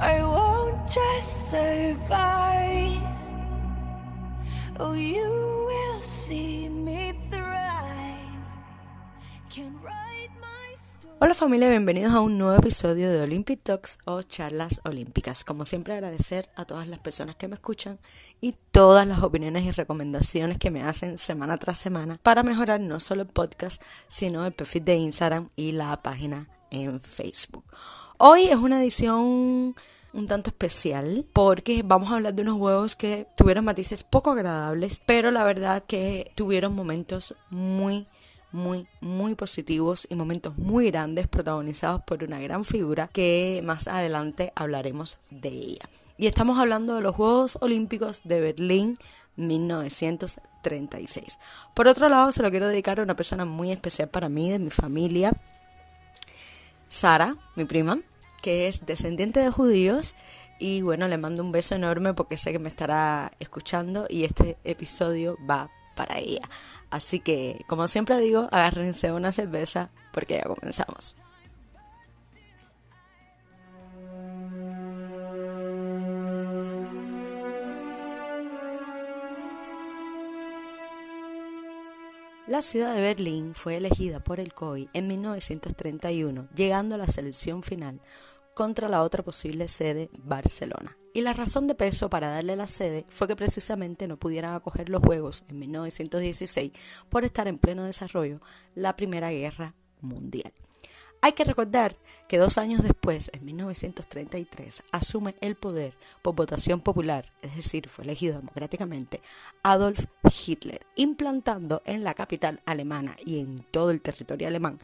I 0.00 0.22
won't 0.22 0.88
just 0.88 1.50
survive. 1.50 3.02
Oh, 4.78 4.94
you 4.94 5.66
will 5.66 6.02
see 6.02 6.70
me 6.70 7.12
thrive. 7.30 8.40
Can 9.54 9.78
write 9.82 10.30
my 10.40 10.74
story. 10.74 11.16
Hola 11.20 11.34
familia, 11.34 11.68
bienvenidos 11.68 12.14
a 12.14 12.20
un 12.20 12.38
nuevo 12.38 12.56
episodio 12.56 13.10
de 13.10 13.20
Olympic 13.20 13.62
Talks 13.62 13.98
o 14.06 14.22
charlas 14.22 14.80
olímpicas. 14.84 15.44
Como 15.44 15.66
siempre 15.66 15.92
agradecer 15.92 16.48
a 16.56 16.64
todas 16.64 16.88
las 16.88 17.00
personas 17.00 17.36
que 17.36 17.48
me 17.48 17.56
escuchan 17.56 17.98
y 18.40 18.54
todas 18.70 19.06
las 19.06 19.22
opiniones 19.22 19.64
y 19.64 19.70
recomendaciones 19.70 20.56
que 20.56 20.70
me 20.70 20.82
hacen 20.82 21.18
semana 21.18 21.58
tras 21.58 21.76
semana 21.76 22.18
para 22.22 22.42
mejorar 22.42 22.80
no 22.80 23.00
solo 23.00 23.20
el 23.20 23.28
podcast, 23.28 23.82
sino 24.08 24.46
el 24.46 24.52
perfil 24.52 24.82
de 24.82 24.94
Instagram 24.94 25.50
y 25.56 25.72
la 25.72 25.94
página 25.98 26.48
en 26.70 27.00
Facebook. 27.00 27.64
Hoy 28.22 28.48
es 28.48 28.56
una 28.56 28.82
edición 28.82 29.74
un 30.12 30.26
tanto 30.28 30.50
especial 30.50 31.24
porque 31.32 31.80
vamos 31.82 32.10
a 32.10 32.16
hablar 32.16 32.34
de 32.34 32.42
unos 32.42 32.58
juegos 32.58 32.94
que 32.94 33.26
tuvieron 33.34 33.64
matices 33.64 34.04
poco 34.04 34.32
agradables, 34.32 35.00
pero 35.06 35.30
la 35.30 35.42
verdad 35.42 35.84
que 35.86 36.30
tuvieron 36.34 36.74
momentos 36.74 37.34
muy 37.48 38.06
muy, 38.52 38.86
muy 39.00 39.36
positivos 39.36 40.06
y 40.10 40.16
momentos 40.16 40.58
muy 40.58 40.90
grandes 40.90 41.28
protagonizados 41.28 42.02
por 42.02 42.22
una 42.22 42.38
gran 42.40 42.66
figura 42.66 43.08
que 43.08 43.62
más 43.64 43.88
adelante 43.88 44.52
hablaremos 44.54 45.16
de 45.30 45.48
ella. 45.48 45.88
Y 46.18 46.26
estamos 46.26 46.58
hablando 46.58 46.96
de 46.96 47.00
los 47.00 47.16
Juegos 47.16 47.56
Olímpicos 47.62 48.20
de 48.24 48.40
Berlín 48.40 48.98
1936. 49.36 51.38
Por 51.72 51.88
otro 51.88 52.10
lado, 52.10 52.32
se 52.32 52.42
lo 52.42 52.50
quiero 52.50 52.68
dedicar 52.68 53.00
a 53.00 53.02
una 53.02 53.16
persona 53.16 53.46
muy 53.46 53.72
especial 53.72 54.10
para 54.10 54.28
mí, 54.28 54.50
de 54.50 54.58
mi 54.58 54.68
familia, 54.68 55.32
Sara, 56.90 57.36
mi 57.54 57.64
prima, 57.64 58.00
que 58.42 58.68
es 58.68 58.84
descendiente 58.84 59.40
de 59.40 59.50
judíos. 59.50 60.14
Y 60.58 60.82
bueno, 60.82 61.08
le 61.08 61.16
mando 61.16 61.42
un 61.42 61.52
beso 61.52 61.74
enorme 61.74 62.12
porque 62.12 62.36
sé 62.36 62.52
que 62.52 62.58
me 62.58 62.68
estará 62.68 63.32
escuchando 63.38 64.06
y 64.10 64.24
este 64.24 64.58
episodio 64.64 65.38
va 65.48 65.70
para 65.96 66.18
ella. 66.18 66.42
Así 66.90 67.20
que, 67.20 67.64
como 67.66 67.88
siempre 67.88 68.18
digo, 68.18 68.48
agárrense 68.50 69.12
una 69.12 69.32
cerveza 69.32 69.90
porque 70.12 70.34
ya 70.34 70.42
comenzamos. 70.42 71.16
La 82.46 82.62
ciudad 82.62 82.94
de 82.94 83.02
Berlín 83.02 83.54
fue 83.54 83.76
elegida 83.76 84.18
por 84.18 84.40
el 84.40 84.54
COI 84.54 84.88
en 84.92 85.06
1931, 85.06 86.48
llegando 86.54 86.94
a 86.94 86.98
la 86.98 87.06
selección 87.06 87.62
final 87.62 88.00
contra 88.54 88.88
la 88.88 89.02
otra 89.02 89.22
posible 89.22 89.68
sede, 89.68 90.10
Barcelona. 90.24 90.96
Y 91.12 91.20
la 91.20 91.32
razón 91.32 91.66
de 91.66 91.74
peso 91.74 92.08
para 92.08 92.30
darle 92.30 92.56
la 92.56 92.66
sede 92.66 93.04
fue 93.08 93.28
que 93.28 93.36
precisamente 93.36 94.08
no 94.08 94.16
pudieran 94.16 94.54
acoger 94.54 94.88
los 94.88 95.02
Juegos 95.02 95.44
en 95.48 95.58
1916 95.58 96.72
por 97.08 97.24
estar 97.24 97.46
en 97.46 97.58
pleno 97.58 97.84
desarrollo 97.84 98.40
la 98.74 98.96
Primera 98.96 99.30
Guerra 99.30 99.74
Mundial. 100.00 100.52
Hay 101.22 101.32
que 101.32 101.44
recordar 101.44 101.96
que 102.28 102.38
dos 102.38 102.56
años 102.56 102.82
después, 102.82 103.30
en 103.34 103.44
1933, 103.44 104.82
asume 104.90 105.34
el 105.40 105.54
poder 105.54 105.94
por 106.22 106.34
votación 106.34 106.80
popular, 106.80 107.30
es 107.42 107.56
decir, 107.56 107.88
fue 107.88 108.04
elegido 108.04 108.36
democráticamente, 108.36 109.20
Adolf 109.62 110.06
Hitler, 110.46 110.86
implantando 110.96 111.82
en 111.84 112.04
la 112.04 112.14
capital 112.14 112.62
alemana 112.64 113.16
y 113.24 113.40
en 113.40 113.64
todo 113.70 113.90
el 113.90 114.00
territorio 114.00 114.48
alemán 114.48 114.78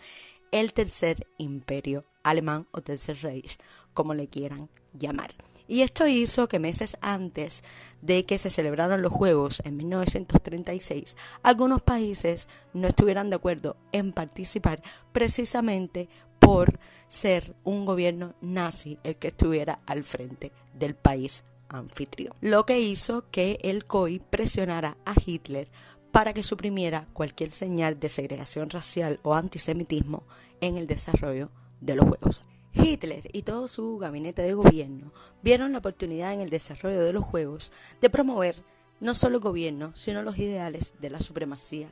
el 0.51 0.73
tercer 0.73 1.27
imperio 1.39 2.05
alemán 2.23 2.67
o 2.71 2.81
tercer 2.81 3.19
Reich, 3.23 3.59
como 3.95 4.15
le 4.15 4.29
quieran 4.29 4.69
llamar. 4.93 5.35
Y 5.69 5.83
esto 5.83 6.07
hizo 6.07 6.49
que 6.49 6.61
meses 6.61 6.97
antes 7.01 7.65
de 8.01 8.25
que 8.25 8.39
se 8.39 8.51
celebraran 8.51 9.03
los 9.03 9.13
Juegos 9.13 9.61
en 9.65 9.77
1936, 9.77 11.17
algunos 11.43 11.83
países 11.83 12.49
no 12.73 12.87
estuvieran 12.87 13.31
de 13.31 13.37
acuerdo 13.37 13.77
en 13.91 14.13
participar 14.13 14.81
precisamente 15.13 16.09
por 16.47 16.79
ser 17.09 17.57
un 17.65 17.85
gobierno 17.85 18.37
nazi 18.41 18.99
el 19.03 19.17
que 19.17 19.29
estuviera 19.29 19.81
al 19.85 20.05
frente 20.05 20.53
del 20.79 20.95
país 20.95 21.43
anfitrión. 21.69 22.37
Lo 22.41 22.65
que 22.65 22.79
hizo 22.79 23.29
que 23.33 23.59
el 23.63 23.85
COI 23.85 24.21
presionara 24.21 24.97
a 25.05 25.15
Hitler 25.27 25.69
para 26.13 26.33
que 26.33 26.45
suprimiera 26.45 27.09
cualquier 27.15 27.51
señal 27.51 27.99
de 27.99 28.11
segregación 28.11 28.71
racial 28.71 29.19
o 29.25 29.35
antisemitismo 29.35 30.23
en 30.61 30.77
el 30.77 30.87
desarrollo 30.87 31.51
de 31.81 31.97
los 31.97 32.07
Juegos. 32.07 32.43
Hitler 32.75 33.29
y 33.33 33.43
todo 33.43 33.67
su 33.67 33.99
gabinete 33.99 34.43
de 34.43 34.55
gobierno 34.55 35.13
vieron 35.43 35.73
la 35.73 35.79
oportunidad 35.79 36.33
en 36.33 36.43
el 36.43 36.51
desarrollo 36.51 37.03
de 37.03 37.13
los 37.13 37.25
Juegos 37.25 37.73
de 38.01 38.09
promover 38.09 38.55
no 39.01 39.15
solo 39.15 39.39
el 39.39 39.43
gobierno, 39.43 39.91
sino 39.97 40.23
los 40.23 40.39
ideales 40.39 40.95
de 41.01 41.11
la 41.11 41.19
supremacía 41.19 41.91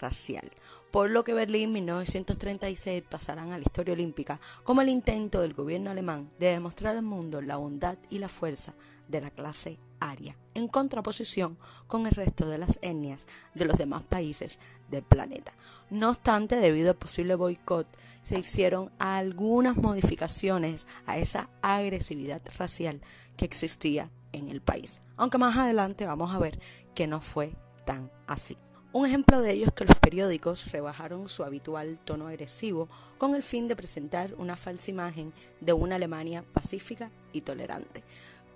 racial, 0.00 0.50
por 0.90 1.10
lo 1.10 1.24
que 1.24 1.34
Berlín 1.34 1.72
1936 1.72 3.02
pasarán 3.08 3.52
a 3.52 3.58
la 3.58 3.64
historia 3.64 3.94
olímpica 3.94 4.40
como 4.64 4.82
el 4.82 4.88
intento 4.88 5.40
del 5.40 5.54
gobierno 5.54 5.90
alemán 5.90 6.30
de 6.38 6.48
demostrar 6.48 6.96
al 6.96 7.02
mundo 7.02 7.40
la 7.40 7.56
bondad 7.56 7.98
y 8.10 8.18
la 8.18 8.28
fuerza 8.28 8.74
de 9.08 9.20
la 9.20 9.30
clase 9.30 9.78
aria, 10.00 10.36
en 10.54 10.68
contraposición 10.68 11.58
con 11.86 12.06
el 12.06 12.12
resto 12.12 12.48
de 12.48 12.58
las 12.58 12.78
etnias 12.82 13.26
de 13.54 13.64
los 13.64 13.78
demás 13.78 14.02
países 14.02 14.58
del 14.90 15.02
planeta. 15.02 15.52
No 15.90 16.10
obstante, 16.10 16.56
debido 16.56 16.90
al 16.90 16.96
posible 16.96 17.34
boicot, 17.34 17.86
se 18.22 18.38
hicieron 18.38 18.90
algunas 18.98 19.76
modificaciones 19.76 20.86
a 21.06 21.18
esa 21.18 21.50
agresividad 21.62 22.42
racial 22.58 23.00
que 23.36 23.44
existía 23.44 24.10
en 24.32 24.48
el 24.48 24.60
país, 24.60 25.00
aunque 25.16 25.38
más 25.38 25.56
adelante 25.56 26.06
vamos 26.06 26.34
a 26.34 26.38
ver 26.38 26.60
que 26.94 27.06
no 27.06 27.20
fue 27.20 27.54
tan 27.84 28.10
así. 28.26 28.56
Un 28.96 29.04
ejemplo 29.04 29.42
de 29.42 29.52
ello 29.52 29.66
es 29.66 29.72
que 29.74 29.84
los 29.84 29.96
periódicos 29.96 30.72
rebajaron 30.72 31.28
su 31.28 31.44
habitual 31.44 31.98
tono 32.06 32.28
agresivo 32.28 32.88
con 33.18 33.34
el 33.34 33.42
fin 33.42 33.68
de 33.68 33.76
presentar 33.76 34.32
una 34.38 34.56
falsa 34.56 34.90
imagen 34.90 35.34
de 35.60 35.74
una 35.74 35.96
Alemania 35.96 36.42
pacífica 36.54 37.10
y 37.30 37.42
tolerante. 37.42 38.02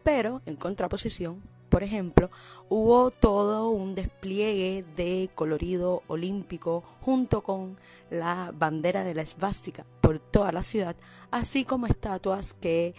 Pero, 0.02 0.40
en 0.46 0.56
contraposición, 0.56 1.42
por 1.68 1.82
ejemplo, 1.82 2.30
hubo 2.70 3.10
todo 3.10 3.68
un 3.68 3.94
despliegue 3.94 4.82
de 4.96 5.28
colorido 5.34 6.04
olímpico 6.06 6.84
junto 7.02 7.42
con 7.42 7.76
la 8.08 8.50
bandera 8.56 9.04
de 9.04 9.14
la 9.14 9.20
esvástica 9.20 9.84
por 10.00 10.20
toda 10.20 10.52
la 10.52 10.62
ciudad, 10.62 10.96
así 11.30 11.66
como 11.66 11.86
estatuas 11.86 12.54
que 12.54 12.94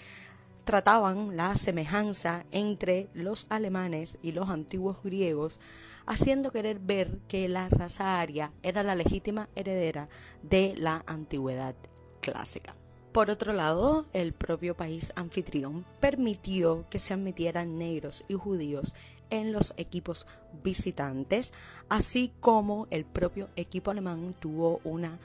trataban 0.64 1.36
la 1.36 1.56
semejanza 1.56 2.46
entre 2.52 3.10
los 3.16 3.48
alemanes 3.50 4.20
y 4.22 4.32
los 4.32 4.50
antiguos 4.50 5.02
griegos, 5.04 5.60
haciendo 6.12 6.52
querer 6.52 6.80
ver 6.80 7.20
que 7.30 7.48
la 7.48 7.70
raza 7.70 8.20
aria 8.20 8.52
era 8.64 8.84
la 8.84 8.96
legítima 8.96 9.48
heredera 9.56 10.10
de 10.44 10.74
la 10.76 11.06
antigüedad 11.08 11.74
clásica. 12.20 12.76
Por 13.14 13.30
otro 13.30 13.54
lado, 13.54 14.06
el 14.12 14.34
propio 14.34 14.76
país 14.76 15.14
anfitrión 15.16 15.86
permitió 16.02 16.86
que 16.90 17.00
se 17.00 17.14
admitieran 17.14 17.78
negros 17.78 18.26
y 18.28 18.34
judíos 18.34 18.94
en 19.30 19.54
los 19.54 19.74
equipos 19.78 20.28
visitantes, 20.62 21.54
así 21.88 22.34
como 22.42 22.88
el 22.90 23.06
propio 23.06 23.48
equipo 23.56 23.92
alemán 23.92 24.36
tuvo 24.38 24.82
una 24.84 25.18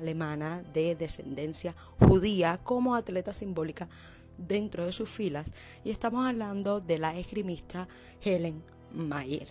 alemana 0.00 0.62
de 0.74 0.96
descendencia 0.96 1.74
judía 1.98 2.60
como 2.62 2.94
atleta 2.94 3.32
simbólica 3.32 3.88
dentro 4.36 4.84
de 4.84 4.92
sus 4.92 5.08
filas 5.08 5.54
y 5.82 5.90
estamos 5.90 6.26
hablando 6.26 6.80
de 6.80 6.98
la 6.98 7.18
esgrimista 7.18 7.88
Helen 8.22 8.62
Mayer, 8.92 9.48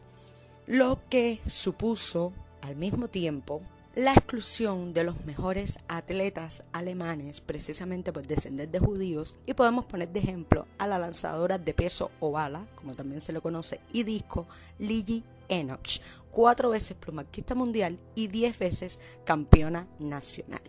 lo 0.67 0.99
que 1.09 1.41
supuso 1.47 2.33
al 2.61 2.75
mismo 2.75 3.07
tiempo 3.07 3.61
la 3.95 4.11
exclusión 4.11 4.93
de 4.93 5.05
los 5.05 5.23
mejores 5.25 5.79
atletas 5.87 6.63
alemanes 6.73 7.39
precisamente 7.39 8.11
por 8.11 8.27
descender 8.27 8.69
de 8.69 8.79
judíos 8.79 9.35
y 9.45 9.53
podemos 9.53 9.85
poner 9.85 10.09
de 10.09 10.19
ejemplo 10.19 10.67
a 10.77 10.87
la 10.87 10.99
lanzadora 10.99 11.57
de 11.57 11.73
peso 11.73 12.11
o 12.19 12.31
bala, 12.31 12.65
como 12.75 12.93
también 12.93 13.21
se 13.21 13.31
le 13.31 13.39
conoce, 13.39 13.79
y 13.93 14.03
disco 14.03 14.47
Lily 14.79 15.23
Enoch, 15.47 16.01
cuatro 16.29 16.71
veces 16.71 16.97
plumarquista 16.97 17.55
mundial 17.55 17.97
y 18.15 18.27
diez 18.27 18.59
veces 18.59 18.99
campeona 19.23 19.87
nacional. 19.99 20.61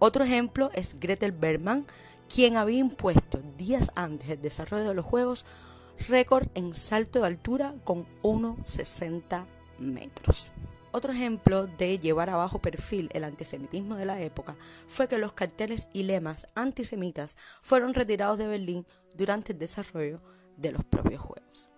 Otro 0.00 0.24
ejemplo 0.24 0.72
es 0.74 0.98
Gretel 0.98 1.30
Bergman, 1.30 1.86
quien 2.34 2.56
había 2.56 2.78
impuesto 2.78 3.40
días 3.56 3.92
antes 3.94 4.26
del 4.26 4.42
desarrollo 4.42 4.88
de 4.88 4.94
los 4.94 5.04
Juegos 5.06 5.46
récord 6.08 6.48
en 6.54 6.72
salto 6.72 7.20
de 7.20 7.26
altura 7.26 7.74
con 7.84 8.06
1,60 8.22 9.46
metros. 9.78 10.52
Otro 10.94 11.12
ejemplo 11.12 11.66
de 11.66 11.98
llevar 11.98 12.28
a 12.28 12.36
bajo 12.36 12.60
perfil 12.60 13.08
el 13.14 13.24
antisemitismo 13.24 13.96
de 13.96 14.04
la 14.04 14.20
época 14.20 14.56
fue 14.88 15.08
que 15.08 15.16
los 15.16 15.32
carteles 15.32 15.88
y 15.94 16.02
lemas 16.02 16.46
antisemitas 16.54 17.36
fueron 17.62 17.94
retirados 17.94 18.36
de 18.36 18.46
Berlín 18.46 18.86
durante 19.16 19.52
el 19.52 19.58
desarrollo 19.58 20.20
de 20.58 20.72
los 20.72 20.84
propios 20.84 21.22
Juegos. 21.22 21.70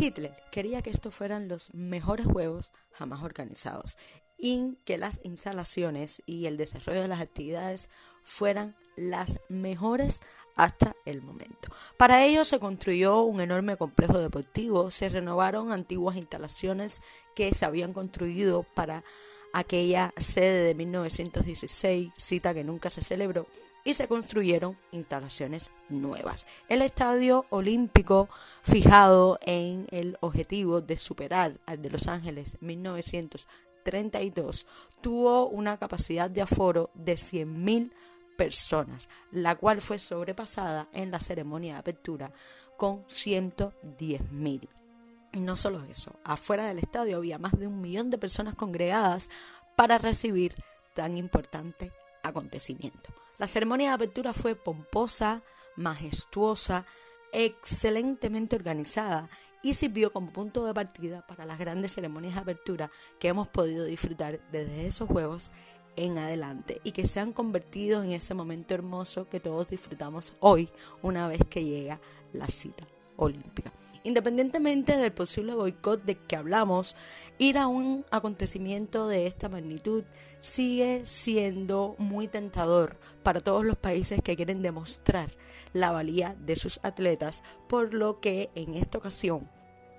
Hitler 0.00 0.34
quería 0.50 0.82
que 0.82 0.90
estos 0.90 1.14
fueran 1.14 1.48
los 1.48 1.74
mejores 1.74 2.26
juegos 2.26 2.72
jamás 2.92 3.22
organizados 3.22 3.98
y 4.38 4.78
que 4.84 4.98
las 4.98 5.20
instalaciones 5.24 6.22
y 6.24 6.46
el 6.46 6.56
desarrollo 6.56 7.02
de 7.02 7.08
las 7.08 7.20
actividades 7.20 7.90
fueran 8.22 8.74
las 8.96 9.40
mejores 9.48 10.20
hasta 10.56 10.94
el 11.04 11.22
momento. 11.22 11.70
Para 11.96 12.24
ello 12.24 12.44
se 12.44 12.58
construyó 12.58 13.22
un 13.22 13.40
enorme 13.40 13.76
complejo 13.76 14.18
deportivo, 14.18 14.90
se 14.90 15.08
renovaron 15.08 15.72
antiguas 15.72 16.16
instalaciones 16.16 17.02
que 17.34 17.52
se 17.54 17.64
habían 17.64 17.92
construido 17.92 18.64
para 18.74 19.04
aquella 19.52 20.12
sede 20.16 20.64
de 20.64 20.74
1916, 20.74 22.12
cita 22.14 22.54
que 22.54 22.64
nunca 22.64 22.90
se 22.90 23.02
celebró, 23.02 23.46
y 23.84 23.94
se 23.94 24.08
construyeron 24.08 24.76
instalaciones 24.92 25.70
nuevas. 25.88 26.46
El 26.68 26.82
estadio 26.82 27.46
olímpico, 27.50 28.28
fijado 28.62 29.38
en 29.42 29.86
el 29.90 30.16
objetivo 30.20 30.80
de 30.80 30.96
superar 30.96 31.58
al 31.66 31.82
de 31.82 31.90
Los 31.90 32.08
Ángeles 32.08 32.56
1932, 32.60 34.66
tuvo 35.00 35.48
una 35.48 35.78
capacidad 35.78 36.30
de 36.30 36.42
aforo 36.42 36.90
de 36.94 37.14
100.000 37.14 37.92
personas, 38.36 39.08
la 39.32 39.54
cual 39.54 39.82
fue 39.82 39.98
sobrepasada 39.98 40.88
en 40.92 41.10
la 41.10 41.20
ceremonia 41.20 41.74
de 41.74 41.80
apertura 41.80 42.32
con 42.76 43.04
110.000. 43.04 44.68
Y 45.32 45.40
no 45.40 45.56
solo 45.56 45.84
eso, 45.84 46.18
afuera 46.24 46.66
del 46.66 46.78
estadio 46.78 47.18
había 47.18 47.38
más 47.38 47.58
de 47.58 47.66
un 47.66 47.80
millón 47.80 48.10
de 48.10 48.18
personas 48.18 48.54
congregadas 48.54 49.30
para 49.76 49.98
recibir 49.98 50.54
tan 50.94 51.18
importante 51.18 51.92
acontecimiento. 52.22 53.19
La 53.40 53.46
ceremonia 53.46 53.88
de 53.88 53.94
apertura 53.94 54.34
fue 54.34 54.54
pomposa, 54.54 55.42
majestuosa, 55.74 56.84
excelentemente 57.32 58.54
organizada 58.54 59.30
y 59.62 59.72
sirvió 59.72 60.12
como 60.12 60.30
punto 60.30 60.66
de 60.66 60.74
partida 60.74 61.26
para 61.26 61.46
las 61.46 61.58
grandes 61.58 61.92
ceremonias 61.92 62.34
de 62.34 62.40
apertura 62.42 62.90
que 63.18 63.28
hemos 63.28 63.48
podido 63.48 63.86
disfrutar 63.86 64.40
desde 64.52 64.86
esos 64.86 65.08
juegos 65.08 65.52
en 65.96 66.18
adelante 66.18 66.82
y 66.84 66.92
que 66.92 67.06
se 67.06 67.18
han 67.18 67.32
convertido 67.32 68.04
en 68.04 68.12
ese 68.12 68.34
momento 68.34 68.74
hermoso 68.74 69.26
que 69.30 69.40
todos 69.40 69.68
disfrutamos 69.68 70.34
hoy 70.40 70.68
una 71.00 71.26
vez 71.26 71.40
que 71.48 71.64
llega 71.64 71.98
la 72.34 72.46
cita 72.46 72.86
Independientemente 74.02 74.96
del 74.96 75.12
posible 75.12 75.54
boicot 75.54 76.02
de 76.04 76.16
que 76.16 76.36
hablamos, 76.36 76.96
ir 77.36 77.58
a 77.58 77.66
un 77.66 78.06
acontecimiento 78.10 79.08
de 79.08 79.26
esta 79.26 79.50
magnitud 79.50 80.04
sigue 80.40 81.02
siendo 81.04 81.96
muy 81.98 82.26
tentador 82.26 82.98
para 83.22 83.40
todos 83.40 83.62
los 83.64 83.76
países 83.76 84.22
que 84.22 84.36
quieren 84.36 84.62
demostrar 84.62 85.30
la 85.74 85.90
valía 85.90 86.34
de 86.40 86.56
sus 86.56 86.80
atletas, 86.82 87.42
por 87.68 87.92
lo 87.92 88.20
que 88.20 88.48
en 88.54 88.74
esta 88.74 88.96
ocasión 88.96 89.50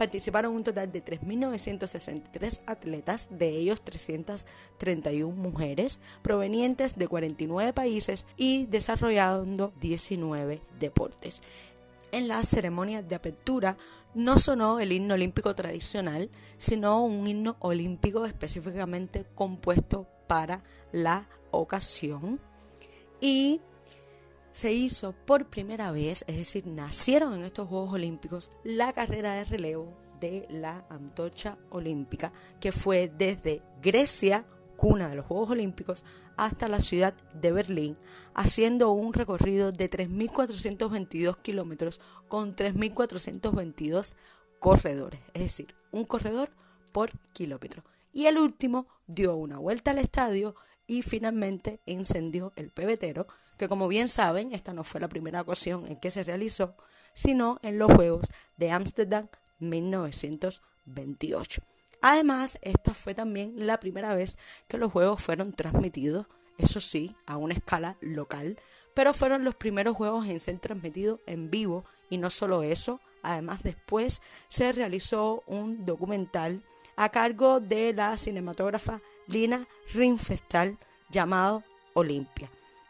participaron 0.01 0.56
un 0.56 0.63
total 0.63 0.91
de 0.91 1.06
3.963 1.06 2.62
atletas, 2.65 3.27
de 3.29 3.50
ellos 3.50 3.83
331 3.83 5.35
mujeres, 5.35 6.00
provenientes 6.24 6.97
de 6.97 7.07
49 7.07 7.71
países 7.71 8.25
y 8.35 8.65
desarrollando 8.65 9.74
19 9.79 10.63
deportes. 10.79 11.44
En 12.11 12.27
la 12.27 12.43
ceremonia 12.43 13.01
de 13.01 13.15
apertura 13.15 13.77
no 14.13 14.37
sonó 14.37 14.79
el 14.79 14.91
himno 14.91 15.13
olímpico 15.13 15.55
tradicional, 15.55 16.29
sino 16.57 17.03
un 17.05 17.25
himno 17.25 17.55
olímpico 17.59 18.25
específicamente 18.25 19.25
compuesto 19.35 20.07
para 20.27 20.63
la 20.91 21.29
ocasión. 21.51 22.39
Y 23.21 23.61
se 24.51 24.73
hizo 24.73 25.13
por 25.13 25.49
primera 25.49 25.91
vez, 25.91 26.25
es 26.27 26.35
decir, 26.35 26.67
nacieron 26.67 27.33
en 27.33 27.43
estos 27.43 27.69
Juegos 27.69 27.93
Olímpicos 27.93 28.51
la 28.63 28.91
carrera 28.91 29.33
de 29.33 29.45
relevo 29.45 29.97
de 30.19 30.45
la 30.49 30.85
antorcha 30.89 31.57
olímpica, 31.69 32.31
que 32.59 32.71
fue 32.71 33.07
desde 33.07 33.63
Grecia, 33.81 34.45
cuna 34.81 35.09
de 35.09 35.15
los 35.15 35.27
Juegos 35.27 35.51
Olímpicos, 35.51 36.03
hasta 36.37 36.67
la 36.67 36.79
ciudad 36.79 37.13
de 37.39 37.51
Berlín, 37.51 37.95
haciendo 38.33 38.89
un 38.89 39.13
recorrido 39.13 39.71
de 39.71 39.87
3.422 39.87 41.39
kilómetros 41.39 42.01
con 42.27 42.55
3.422 42.55 44.15
corredores, 44.57 45.19
es 45.35 45.43
decir, 45.43 45.75
un 45.91 46.05
corredor 46.05 46.49
por 46.91 47.11
kilómetro. 47.31 47.83
Y 48.11 48.25
el 48.25 48.39
último 48.39 48.87
dio 49.05 49.35
una 49.35 49.59
vuelta 49.59 49.91
al 49.91 49.99
estadio 49.99 50.55
y 50.87 51.03
finalmente 51.03 51.79
encendió 51.85 52.51
el 52.55 52.71
pebetero, 52.71 53.27
que 53.59 53.67
como 53.67 53.87
bien 53.87 54.09
saben, 54.09 54.51
esta 54.51 54.73
no 54.73 54.83
fue 54.83 54.99
la 54.99 55.09
primera 55.09 55.41
ocasión 55.41 55.85
en 55.85 55.97
que 55.97 56.09
se 56.09 56.23
realizó, 56.23 56.73
sino 57.13 57.59
en 57.61 57.77
los 57.77 57.93
Juegos 57.93 58.31
de 58.57 58.71
Ámsterdam 58.71 59.27
1928. 59.59 61.70
Además, 62.01 62.57
esta 62.62 62.94
fue 62.94 63.13
también 63.13 63.53
la 63.56 63.80
primera 63.80 64.15
vez 64.15 64.38
que 64.68 64.77
los 64.77 64.92
Juegos 64.92 65.21
fueron 65.21 65.53
transmitidos, 65.53 66.25
eso 66.57 66.81
sí, 66.81 67.15
a 67.27 67.38
una 67.38 67.53
escala 67.53 67.98
local, 68.01 68.57
pero 68.94 69.13
fueron 69.13 69.44
los 69.44 69.56
primeros 69.56 69.95
Juegos 69.95 70.27
en 70.27 70.39
ser 70.39 70.59
transmitidos 70.59 71.19
en 71.27 71.51
vivo 71.51 71.86
y 72.09 72.18
no 72.18 72.30
solo 72.30 72.63
eso, 72.63 73.00
además 73.21 73.63
después 73.63 74.21
se 74.50 74.71
realizó 74.71 75.44
un 75.45 75.86
documental 75.86 76.62
a 76.95 77.09
cargo 77.09 77.59
de 77.59 77.94
la 77.94 78.18
cinematógrafa 78.18 79.01
Lina 79.27 79.68
Rinfestal 79.94 80.77
llamado 81.09 81.63
Olimpia. 81.94 82.50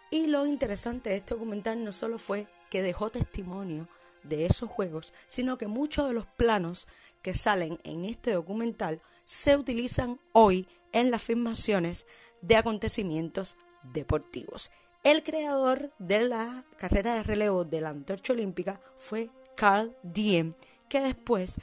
Y 0.10 0.28
lo 0.28 0.46
interesante 0.46 1.10
de 1.10 1.18
este 1.18 1.34
documental 1.34 1.84
no 1.84 1.94
solo 1.94 2.18
fue 2.18 2.48
que 2.70 2.82
dejó 2.82 3.10
testimonio 3.10 3.88
de 4.24 4.46
esos 4.46 4.70
juegos, 4.70 5.14
sino 5.28 5.58
que 5.58 5.68
muchos 5.68 6.08
de 6.08 6.14
los 6.14 6.26
planos 6.26 6.88
que 7.22 7.36
salen 7.36 7.80
en 7.84 8.06
este 8.06 8.32
documental 8.32 9.02
se 9.24 9.56
utilizan 9.56 10.20
hoy 10.34 10.68
en 10.92 11.12
las 11.12 11.22
filmaciones 11.22 12.06
de 12.42 12.58
acontecimientos 12.58 13.58
deportivos. 13.84 14.72
El 15.04 15.24
creador 15.24 15.92
de 15.98 16.28
la 16.28 16.64
carrera 16.78 17.16
de 17.16 17.24
relevo 17.24 17.66
de 17.66 17.82
la 17.82 17.90
antorcha 17.90 18.34
olímpica 18.34 18.80
fue 18.98 19.30
Carl 19.56 19.96
Diem, 20.04 20.54
que 20.90 21.02
después 21.02 21.56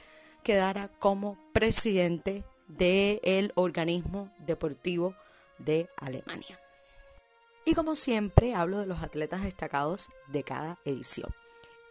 quedara 0.43 0.89
como 0.99 1.37
presidente 1.53 2.43
del 2.67 3.51
organismo 3.55 4.31
deportivo 4.39 5.15
de 5.57 5.87
Alemania. 5.97 6.59
Y 7.65 7.75
como 7.75 7.95
siempre, 7.95 8.55
hablo 8.55 8.79
de 8.79 8.87
los 8.87 9.03
atletas 9.03 9.43
destacados 9.43 10.09
de 10.27 10.43
cada 10.43 10.79
edición. 10.85 11.33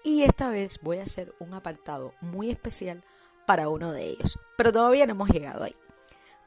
Y 0.05 0.23
esta 0.23 0.51
vez 0.51 0.81
voy 0.83 0.99
a 0.99 1.03
hacer 1.05 1.35
un 1.39 1.55
apartado 1.55 2.15
muy 2.21 2.51
especial 2.51 3.03
para 3.47 3.69
uno 3.69 3.93
de 3.93 4.11
ellos, 4.11 4.39
pero 4.57 4.73
todavía 4.73 5.07
no 5.07 5.13
hemos 5.13 5.31
llegado 5.31 5.65
ahí. 5.65 5.75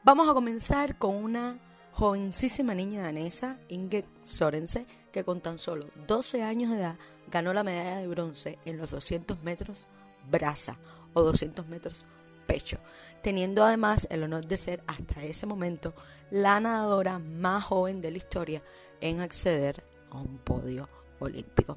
Vamos 0.04 0.28
a 0.28 0.34
comenzar 0.34 0.98
con 0.98 1.16
una 1.16 1.58
jovencísima 1.92 2.74
niña 2.74 3.02
danesa, 3.02 3.58
Inge 3.68 4.04
Sorense, 4.22 4.86
que 5.12 5.24
con 5.24 5.40
tan 5.40 5.58
solo 5.58 5.86
12 6.06 6.42
años 6.42 6.70
de 6.70 6.78
edad 6.78 6.96
ganó 7.30 7.52
la 7.52 7.64
medalla 7.64 7.98
de 7.98 8.08
bronce 8.08 8.58
en 8.64 8.78
los 8.78 8.90
200 8.90 9.42
metros 9.42 9.86
braza 10.30 10.78
o 11.12 11.22
200 11.22 11.66
metros 11.68 12.06
pecho, 12.46 12.78
teniendo 13.22 13.64
además 13.64 14.06
el 14.10 14.22
honor 14.22 14.46
de 14.46 14.56
ser 14.56 14.82
hasta 14.86 15.22
ese 15.22 15.46
momento 15.46 15.94
la 16.30 16.60
nadadora 16.60 17.18
más 17.18 17.64
joven 17.64 18.00
de 18.00 18.10
la 18.10 18.18
historia 18.18 18.62
en 19.00 19.20
acceder 19.20 19.84
a 20.10 20.16
un 20.16 20.38
podio 20.38 20.88
olímpico. 21.20 21.76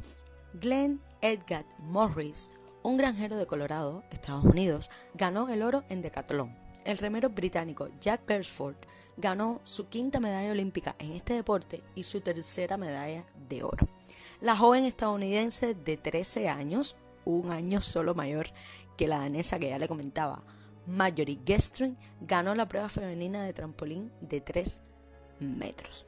Glenn 0.59 1.01
Edgar 1.21 1.65
Morris, 1.79 2.49
un 2.81 2.95
granjero 2.95 3.35
de 3.35 3.45
Colorado, 3.45 4.03
Estados 4.09 4.45
Unidos, 4.45 4.89
ganó 5.13 5.49
el 5.49 5.61
oro 5.61 5.83
en 5.89 6.01
decatlón. 6.01 6.55
El 6.85 6.97
remero 6.97 7.29
británico 7.29 7.89
Jack 7.99 8.25
Beresford 8.25 8.75
ganó 9.17 9.59
su 9.63 9.89
quinta 9.89 10.19
medalla 10.19 10.51
olímpica 10.51 10.95
en 10.99 11.11
este 11.11 11.33
deporte 11.33 11.83
y 11.93 12.03
su 12.03 12.21
tercera 12.21 12.77
medalla 12.77 13.25
de 13.49 13.63
oro. 13.63 13.87
La 14.39 14.55
joven 14.55 14.85
estadounidense 14.85 15.73
de 15.73 15.97
13 15.97 16.47
años, 16.47 16.95
un 17.25 17.51
año 17.51 17.81
solo 17.81 18.15
mayor 18.15 18.47
que 18.97 19.07
la 19.07 19.19
danesa 19.19 19.59
que 19.59 19.69
ya 19.69 19.79
le 19.79 19.89
comentaba, 19.89 20.43
Marjorie 20.87 21.39
Gestring, 21.45 21.97
ganó 22.21 22.55
la 22.55 22.67
prueba 22.67 22.87
femenina 22.87 23.43
de 23.43 23.53
trampolín 23.53 24.11
de 24.21 24.39
3 24.39 24.79
metros. 25.39 26.05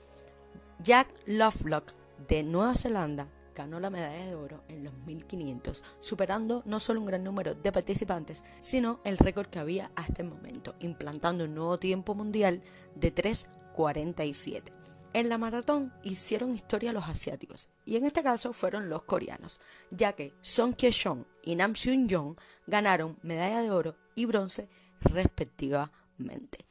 Jack 0.83 1.09
Lovelock 1.25 1.93
de 2.27 2.43
Nueva 2.43 2.75
Zelanda 2.75 3.27
ganó 3.57 3.79
la 3.79 3.89
medalla 3.89 4.23
de 4.23 4.35
oro 4.35 4.63
en 4.67 4.83
los 4.83 4.93
1500, 5.05 5.83
superando 5.99 6.61
no 6.65 6.79
solo 6.79 6.99
un 6.99 7.07
gran 7.07 7.23
número 7.23 7.55
de 7.55 7.71
participantes, 7.71 8.43
sino 8.61 9.01
el 9.03 9.17
récord 9.17 9.47
que 9.47 9.57
había 9.57 9.91
hasta 9.95 10.21
el 10.21 10.29
momento, 10.29 10.75
implantando 10.79 11.45
un 11.45 11.55
nuevo 11.55 11.79
tiempo 11.79 12.13
mundial 12.13 12.61
de 12.93 13.13
3.47. 13.13 14.71
En 15.13 15.29
la 15.29 15.39
maratón 15.39 15.91
hicieron 16.03 16.53
historia 16.53 16.93
los 16.93 17.09
asiáticos, 17.09 17.69
y 17.83 17.95
en 17.95 18.05
este 18.05 18.21
caso 18.21 18.53
fueron 18.53 18.89
los 18.89 19.03
coreanos, 19.03 19.59
ya 19.89 20.13
que 20.13 20.35
Song 20.41 20.75
Kye-shon 20.75 21.25
y 21.41 21.55
Nam 21.55 21.73
Seung-yong 21.73 22.37
ganaron 22.67 23.17
medalla 23.23 23.61
de 23.63 23.71
oro 23.71 23.95
y 24.13 24.25
bronce 24.25 24.69
respectivamente. 25.01 26.65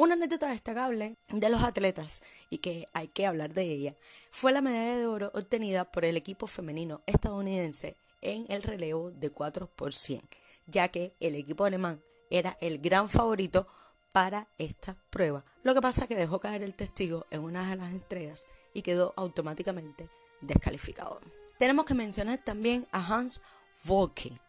Una 0.00 0.14
anécdota 0.14 0.48
destacable 0.48 1.18
de 1.28 1.50
los 1.50 1.62
atletas 1.62 2.22
y 2.48 2.56
que 2.56 2.86
hay 2.94 3.08
que 3.08 3.26
hablar 3.26 3.52
de 3.52 3.64
ella 3.64 3.96
fue 4.30 4.50
la 4.50 4.62
medalla 4.62 4.96
de 4.96 5.06
oro 5.06 5.30
obtenida 5.34 5.92
por 5.92 6.06
el 6.06 6.16
equipo 6.16 6.46
femenino 6.46 7.02
estadounidense 7.04 7.98
en 8.22 8.46
el 8.48 8.62
relevo 8.62 9.10
de 9.10 9.28
4 9.28 9.66
por 9.66 9.92
100, 9.92 10.22
ya 10.66 10.88
que 10.88 11.12
el 11.20 11.34
equipo 11.34 11.66
alemán 11.66 12.02
era 12.30 12.56
el 12.62 12.78
gran 12.78 13.10
favorito 13.10 13.66
para 14.10 14.48
esta 14.56 14.96
prueba. 15.10 15.44
Lo 15.64 15.74
que 15.74 15.82
pasa 15.82 16.04
es 16.04 16.08
que 16.08 16.16
dejó 16.16 16.40
caer 16.40 16.62
el 16.62 16.74
testigo 16.74 17.26
en 17.30 17.42
una 17.42 17.68
de 17.68 17.76
las 17.76 17.92
entregas 17.92 18.46
y 18.72 18.80
quedó 18.80 19.12
automáticamente 19.18 20.08
descalificado. 20.40 21.20
Tenemos 21.58 21.84
que 21.84 21.92
mencionar 21.92 22.42
también 22.42 22.88
a 22.90 23.04
Hans 23.04 23.42
Volke, 23.84 24.40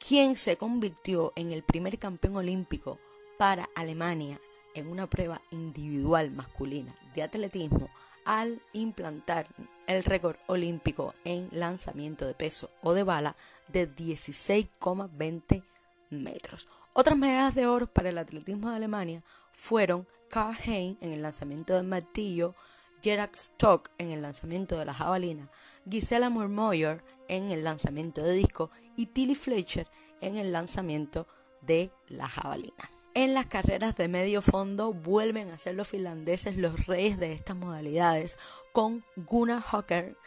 quien 0.00 0.34
se 0.34 0.56
convirtió 0.56 1.32
en 1.36 1.52
el 1.52 1.62
primer 1.62 1.96
campeón 1.96 2.34
olímpico 2.34 2.98
para 3.38 3.68
Alemania 3.76 4.40
en 4.76 4.88
una 4.88 5.08
prueba 5.08 5.42
individual 5.50 6.30
masculina 6.30 6.94
de 7.14 7.22
atletismo 7.22 7.90
al 8.24 8.60
implantar 8.72 9.46
el 9.86 10.04
récord 10.04 10.36
olímpico 10.46 11.14
en 11.24 11.48
lanzamiento 11.52 12.26
de 12.26 12.34
peso 12.34 12.70
o 12.82 12.92
de 12.92 13.02
bala 13.02 13.36
de 13.68 13.88
16,20 13.88 15.62
metros. 16.10 16.68
Otras 16.92 17.16
medallas 17.16 17.54
de 17.54 17.66
oro 17.66 17.86
para 17.86 18.10
el 18.10 18.18
atletismo 18.18 18.70
de 18.70 18.76
Alemania 18.76 19.22
fueron 19.52 20.06
Karl 20.28 20.56
Hein 20.66 20.98
en 21.00 21.12
el 21.12 21.22
lanzamiento 21.22 21.74
del 21.74 21.86
martillo, 21.86 22.54
Gerard 23.02 23.34
Stock 23.34 23.90
en 23.98 24.10
el 24.10 24.22
lanzamiento 24.22 24.76
de 24.78 24.84
la 24.84 24.94
jabalina, 24.94 25.50
Gisela 25.88 26.30
Murmoyer 26.30 27.04
en 27.28 27.50
el 27.50 27.64
lanzamiento 27.64 28.22
de 28.22 28.32
disco 28.32 28.70
y 28.96 29.06
Tilly 29.06 29.34
Fletcher 29.34 29.86
en 30.20 30.36
el 30.36 30.52
lanzamiento 30.52 31.26
de 31.60 31.90
la 32.08 32.28
jabalina. 32.28 32.95
En 33.16 33.32
las 33.32 33.46
carreras 33.46 33.96
de 33.96 34.08
medio 34.08 34.42
fondo 34.42 34.92
vuelven 34.92 35.48
a 35.48 35.56
ser 35.56 35.74
los 35.74 35.88
finlandeses 35.88 36.58
los 36.58 36.84
reyes 36.84 37.18
de 37.18 37.32
estas 37.32 37.56
modalidades 37.56 38.38
con 38.72 39.06
Gunnar 39.16 39.64
Hocker, 39.72 40.18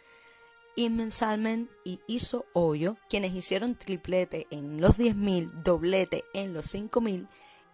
Imen 0.76 1.12
Salmen 1.12 1.70
y 1.86 2.00
Iso 2.08 2.48
Oyo, 2.54 2.98
quienes 3.08 3.36
hicieron 3.36 3.76
triplete 3.76 4.48
en 4.50 4.82
los 4.82 4.98
10.000, 4.98 5.52
doblete 5.62 6.24
en 6.34 6.56
los 6.56 6.74
5.000 6.74 7.28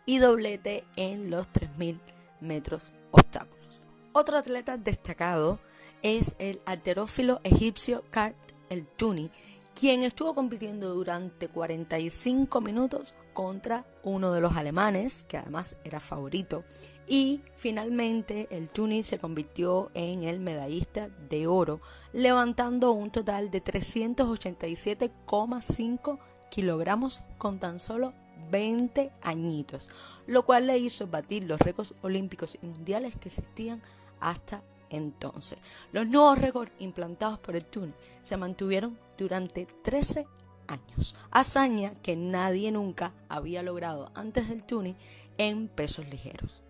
y 0.05 0.17
doblete 0.17 0.83
en 0.97 1.29
los 1.29 1.47
3.000 1.47 1.97
metros 2.41 2.91
obstáculos. 3.11 3.87
Otro 4.11 4.37
atleta 4.37 4.75
destacado 4.75 5.61
es 6.01 6.35
el 6.39 6.59
alterófilo 6.65 7.39
egipcio 7.45 8.03
Kart 8.09 8.35
El 8.69 8.85
Tuni, 8.85 9.31
quien 9.79 10.03
estuvo 10.03 10.35
compitiendo 10.35 10.93
durante 10.93 11.47
45 11.47 12.59
minutos 12.59 13.15
contra 13.35 13.85
uno 14.01 14.31
de 14.31 14.41
los 14.41 14.57
alemanes, 14.57 15.21
que 15.21 15.37
además 15.37 15.75
era 15.83 15.99
favorito. 15.99 16.63
Y 17.07 17.43
finalmente 17.55 18.47
el 18.49 18.67
Tunis 18.69 19.05
se 19.05 19.19
convirtió 19.19 19.91
en 19.93 20.23
el 20.23 20.39
medallista 20.39 21.09
de 21.29 21.45
oro, 21.45 21.79
levantando 22.13 22.93
un 22.93 23.11
total 23.11 23.51
de 23.51 23.63
387,5 23.63 26.17
kilogramos 26.49 27.19
con 27.37 27.59
tan 27.59 27.79
solo 27.79 28.15
20 28.49 29.11
añitos, 29.21 29.87
lo 30.25 30.45
cual 30.45 30.65
le 30.65 30.79
hizo 30.79 31.05
batir 31.07 31.43
los 31.43 31.59
récords 31.59 31.93
olímpicos 32.01 32.57
y 32.61 32.65
mundiales 32.65 33.15
que 33.17 33.29
existían 33.29 33.83
hasta 34.19 34.63
entonces. 34.89 35.59
Los 35.91 36.07
nuevos 36.07 36.39
récords 36.39 36.71
implantados 36.79 37.37
por 37.39 37.55
el 37.55 37.65
Tunis 37.65 37.95
se 38.21 38.37
mantuvieron 38.37 38.97
durante 39.17 39.65
13 39.83 40.27
años, 40.67 41.15
hazaña 41.31 41.93
que 42.01 42.15
nadie 42.15 42.71
nunca 42.71 43.13
había 43.29 43.63
logrado 43.63 44.11
antes 44.15 44.49
del 44.49 44.63
Tunis 44.63 44.95
en 45.37 45.67
pesos 45.67 46.07
ligeros. 46.07 46.63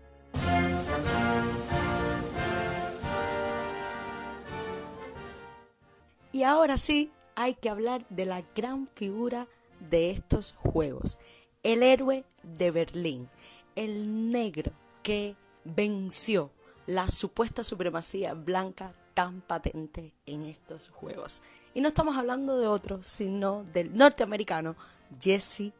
Y 6.32 6.42
ahora 6.42 6.76
sí, 6.76 7.10
hay 7.34 7.54
que 7.54 7.70
hablar 7.70 8.06
de 8.10 8.26
la 8.26 8.42
gran 8.54 8.88
figura 8.88 9.48
de 9.80 10.10
estos 10.10 10.52
juegos, 10.52 11.18
el 11.62 11.82
héroe 11.82 12.24
de 12.42 12.70
Berlín, 12.70 13.28
el 13.74 14.30
negro 14.30 14.72
que 15.02 15.36
venció 15.64 16.50
la 16.86 17.08
supuesta 17.08 17.64
supremacía 17.64 18.34
blanca 18.34 18.92
tan 19.14 19.40
patente 19.40 20.12
en 20.26 20.42
estos 20.42 20.90
juegos. 20.90 21.42
Y 21.76 21.82
no 21.82 21.88
estamos 21.88 22.16
hablando 22.16 22.58
de 22.58 22.66
otro, 22.66 23.02
sino 23.02 23.62
del 23.64 23.94
norteamericano 23.94 24.76
Jesse 25.20 25.74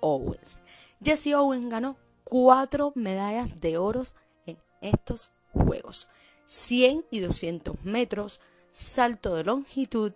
Owens. 0.00 0.60
Jesse 1.02 1.28
Owens 1.34 1.70
ganó 1.70 1.96
cuatro 2.22 2.92
medallas 2.94 3.58
de 3.58 3.78
oro 3.78 4.02
en 4.44 4.58
estos 4.82 5.30
juegos. 5.54 6.06
100 6.44 7.06
y 7.10 7.20
200 7.20 7.82
metros, 7.82 8.42
salto 8.72 9.36
de 9.36 9.44
longitud 9.44 10.12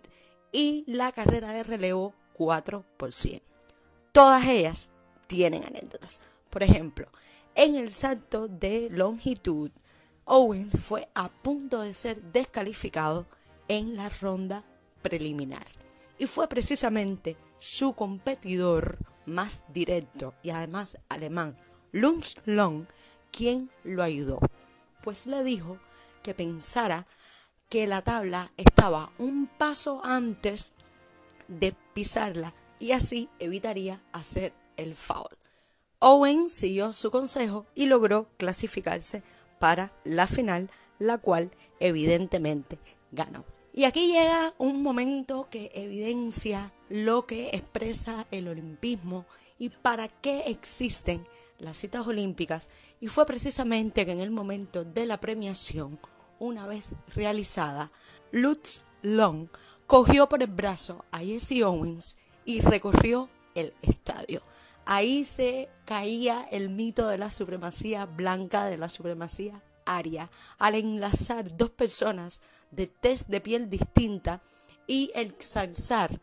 y 0.51 0.83
la 0.85 1.11
carrera 1.11 1.51
de 1.51 1.63
relevo 1.63 2.13
4 2.33 2.85
por 2.95 3.11
100. 3.11 3.41
Todas 4.11 4.45
ellas 4.45 4.89
tienen 5.25 5.63
anécdotas. 5.63 6.19
Por 6.51 6.61
ejemplo, 6.61 7.07
en 7.55 7.73
el 7.73 7.91
salto 7.91 8.47
de 8.47 8.87
longitud, 8.91 9.71
Owens 10.25 10.73
fue 10.79 11.09
a 11.15 11.29
punto 11.29 11.81
de 11.81 11.95
ser 11.95 12.21
descalificado 12.21 13.25
en 13.67 13.95
la 13.95 14.09
ronda 14.09 14.63
preliminar. 15.03 15.67
Y 16.17 16.25
fue 16.25 16.47
precisamente 16.47 17.37
su 17.59 17.93
competidor 17.93 18.97
más 19.25 19.63
directo 19.69 20.33
y 20.41 20.49
además 20.49 20.97
alemán, 21.09 21.57
Lunds 21.91 22.37
Long, 22.45 22.85
quien 23.31 23.69
lo 23.83 24.03
ayudó, 24.03 24.39
pues 25.03 25.27
le 25.27 25.43
dijo 25.43 25.77
que 26.23 26.33
pensara 26.33 27.05
que 27.69 27.87
la 27.87 28.01
tabla 28.01 28.51
estaba 28.57 29.11
un 29.17 29.47
paso 29.47 30.01
antes 30.03 30.73
de 31.47 31.75
pisarla 31.93 32.53
y 32.79 32.91
así 32.91 33.29
evitaría 33.39 34.01
hacer 34.11 34.53
el 34.77 34.95
foul. 34.95 35.37
Owen 35.99 36.49
siguió 36.49 36.91
su 36.91 37.11
consejo 37.11 37.65
y 37.75 37.85
logró 37.85 38.27
clasificarse 38.37 39.23
para 39.59 39.93
la 40.03 40.27
final, 40.27 40.69
la 40.99 41.17
cual 41.17 41.51
evidentemente 41.79 42.77
ganó. 43.11 43.45
Y 43.75 43.85
aquí 43.85 44.13
llega 44.13 44.53
un 44.59 44.83
momento 44.83 45.47
que 45.49 45.71
evidencia 45.73 46.71
lo 46.89 47.25
que 47.25 47.49
expresa 47.53 48.27
el 48.29 48.47
olimpismo 48.47 49.25
y 49.57 49.69
para 49.69 50.07
qué 50.07 50.43
existen 50.45 51.25
las 51.57 51.77
citas 51.77 52.05
olímpicas. 52.05 52.69
Y 53.01 53.07
fue 53.07 53.25
precisamente 53.25 54.05
que 54.05 54.11
en 54.11 54.19
el 54.19 54.29
momento 54.29 54.85
de 54.85 55.07
la 55.07 55.19
premiación, 55.19 55.99
una 56.37 56.67
vez 56.67 56.89
realizada, 57.15 57.91
Lutz 58.31 58.83
Long 59.01 59.47
cogió 59.87 60.29
por 60.29 60.43
el 60.43 60.51
brazo 60.51 61.03
a 61.11 61.19
Jesse 61.19 61.63
Owens 61.63 62.17
y 62.45 62.61
recorrió 62.61 63.29
el 63.55 63.73
estadio. 63.81 64.43
Ahí 64.85 65.25
se 65.25 65.69
caía 65.85 66.47
el 66.51 66.69
mito 66.69 67.07
de 67.07 67.17
la 67.17 67.31
supremacía 67.31 68.05
blanca, 68.05 68.65
de 68.65 68.77
la 68.77 68.89
supremacía 68.89 69.63
aria, 69.85 70.29
al 70.59 70.75
enlazar 70.75 71.55
dos 71.57 71.71
personas 71.71 72.39
de 72.75 72.87
test 72.87 73.27
de 73.27 73.41
piel 73.41 73.69
distinta 73.69 74.41
y 74.87 75.11
exalzar 75.15 76.19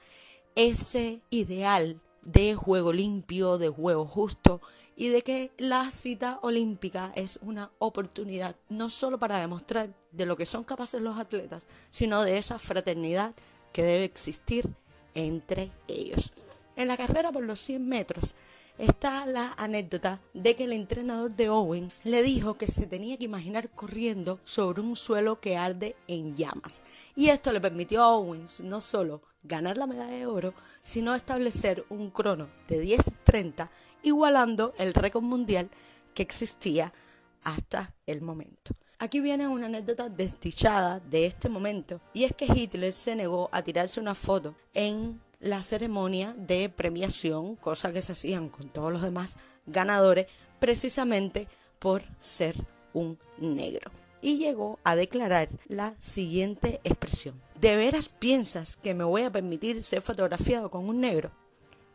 ese 0.54 1.22
ideal 1.30 2.00
de 2.22 2.54
juego 2.54 2.92
limpio, 2.92 3.58
de 3.58 3.68
juego 3.68 4.04
justo 4.06 4.60
y 4.96 5.08
de 5.08 5.22
que 5.22 5.52
la 5.56 5.90
cita 5.90 6.38
olímpica 6.42 7.12
es 7.14 7.38
una 7.42 7.70
oportunidad 7.78 8.56
no 8.68 8.90
solo 8.90 9.18
para 9.18 9.38
demostrar 9.38 9.94
de 10.12 10.26
lo 10.26 10.36
que 10.36 10.46
son 10.46 10.64
capaces 10.64 11.00
los 11.00 11.18
atletas, 11.18 11.66
sino 11.90 12.22
de 12.22 12.36
esa 12.36 12.58
fraternidad 12.58 13.34
que 13.72 13.82
debe 13.82 14.04
existir 14.04 14.68
entre 15.14 15.72
ellos. 15.88 16.32
En 16.76 16.88
la 16.88 16.96
carrera 16.96 17.32
por 17.32 17.44
los 17.44 17.60
100 17.60 17.88
metros 17.88 18.34
está 18.80 19.26
la 19.26 19.52
anécdota 19.58 20.20
de 20.32 20.56
que 20.56 20.64
el 20.64 20.72
entrenador 20.72 21.34
de 21.34 21.50
Owens 21.50 22.00
le 22.04 22.22
dijo 22.22 22.54
que 22.54 22.66
se 22.66 22.86
tenía 22.86 23.18
que 23.18 23.24
imaginar 23.24 23.68
corriendo 23.70 24.40
sobre 24.44 24.80
un 24.80 24.96
suelo 24.96 25.38
que 25.38 25.58
arde 25.58 25.96
en 26.08 26.34
llamas. 26.34 26.80
Y 27.14 27.28
esto 27.28 27.52
le 27.52 27.60
permitió 27.60 28.02
a 28.02 28.16
Owens 28.16 28.60
no 28.60 28.80
solo 28.80 29.22
ganar 29.42 29.76
la 29.76 29.86
medalla 29.86 30.16
de 30.16 30.26
oro, 30.26 30.54
sino 30.82 31.14
establecer 31.14 31.84
un 31.90 32.10
crono 32.10 32.48
de 32.68 32.82
10.30 32.82 33.68
igualando 34.02 34.74
el 34.78 34.94
récord 34.94 35.24
mundial 35.24 35.68
que 36.14 36.22
existía 36.22 36.94
hasta 37.42 37.94
el 38.06 38.22
momento. 38.22 38.74
Aquí 38.98 39.20
viene 39.20 39.46
una 39.46 39.66
anécdota 39.66 40.08
desdichada 40.08 41.00
de 41.00 41.26
este 41.26 41.48
momento 41.48 42.00
y 42.12 42.24
es 42.24 42.34
que 42.34 42.46
Hitler 42.46 42.92
se 42.92 43.14
negó 43.14 43.50
a 43.52 43.62
tirarse 43.62 44.00
una 44.00 44.14
foto 44.14 44.54
en 44.74 45.20
la 45.40 45.62
ceremonia 45.62 46.34
de 46.36 46.68
premiación, 46.68 47.56
cosa 47.56 47.92
que 47.92 48.02
se 48.02 48.12
hacían 48.12 48.48
con 48.48 48.68
todos 48.68 48.92
los 48.92 49.02
demás 49.02 49.36
ganadores, 49.66 50.26
precisamente 50.58 51.48
por 51.78 52.02
ser 52.20 52.54
un 52.92 53.18
negro. 53.38 53.90
Y 54.22 54.38
llegó 54.38 54.78
a 54.84 54.96
declarar 54.96 55.48
la 55.66 55.94
siguiente 55.98 56.80
expresión. 56.84 57.40
¿De 57.58 57.74
veras 57.74 58.10
piensas 58.10 58.76
que 58.76 58.92
me 58.92 59.04
voy 59.04 59.22
a 59.22 59.32
permitir 59.32 59.82
ser 59.82 60.02
fotografiado 60.02 60.70
con 60.70 60.88
un 60.88 61.00
negro? 61.00 61.32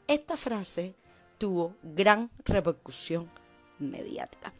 Esta 0.07 0.37
frase 0.37 0.95
tuvo 1.37 1.75
gran 1.83 2.31
repercusión 2.43 3.29
mediática. 3.77 4.53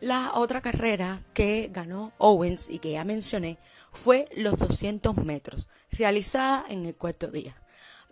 La 0.00 0.32
otra 0.34 0.60
carrera 0.60 1.20
que 1.32 1.68
ganó 1.72 2.12
Owens 2.18 2.68
y 2.68 2.80
que 2.80 2.92
ya 2.92 3.04
mencioné 3.04 3.58
fue 3.90 4.28
los 4.36 4.58
200 4.58 5.16
metros, 5.18 5.68
realizada 5.90 6.64
en 6.68 6.86
el 6.86 6.96
cuarto 6.96 7.28
día. 7.28 7.61